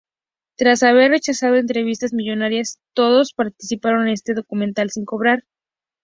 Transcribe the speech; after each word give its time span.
Tras 0.57 0.81
haber 0.81 1.11
rechazado 1.11 1.57
entrevistas 1.57 2.11
millonarias, 2.11 2.79
todos 2.95 3.33
participaron 3.35 4.07
en 4.07 4.13
este 4.15 4.33
documental 4.33 4.89
sin 4.89 5.05
cobrar. 5.05 5.43